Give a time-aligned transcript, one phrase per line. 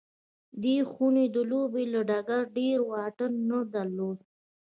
[0.63, 4.17] دې خونې د لوبې له ډګره ډېر واټن نه درلود